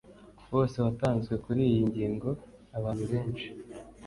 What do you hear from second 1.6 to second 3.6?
iyi ngingo, abantu benshi